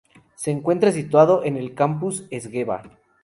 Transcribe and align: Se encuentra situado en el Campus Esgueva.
Se 0.33 0.49
encuentra 0.49 0.91
situado 0.91 1.43
en 1.43 1.57
el 1.57 1.75
Campus 1.75 2.25
Esgueva. 2.31 2.81